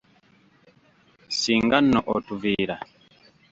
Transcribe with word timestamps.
Singa 1.39 1.77
nno 1.81 1.99
atuviira. 2.15 2.75